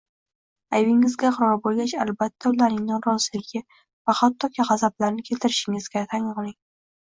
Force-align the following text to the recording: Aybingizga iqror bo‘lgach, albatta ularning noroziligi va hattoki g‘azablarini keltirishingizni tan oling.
Aybingizga 0.75 1.29
iqror 1.33 1.59
bo‘lgach, 1.67 1.93
albatta 2.05 2.51
ularning 2.53 2.87
noroziligi 2.87 3.61
va 4.11 4.17
hattoki 4.21 4.67
g‘azablarini 4.71 5.27
keltirishingizni 5.29 6.05
tan 6.17 6.29
oling. 6.35 6.59